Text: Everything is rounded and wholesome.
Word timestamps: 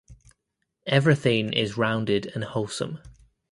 Everything 0.87 1.53
is 1.53 1.77
rounded 1.77 2.25
and 2.33 2.43
wholesome. 2.43 3.01